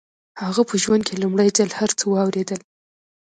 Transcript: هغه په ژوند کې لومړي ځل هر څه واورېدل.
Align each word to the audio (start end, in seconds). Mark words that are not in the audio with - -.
هغه 0.43 0.61
په 0.69 0.75
ژوند 0.83 1.03
کې 1.07 1.15
لومړي 1.23 1.49
ځل 1.57 1.69
هر 1.79 1.89
څه 1.99 2.03
واورېدل. 2.11 2.59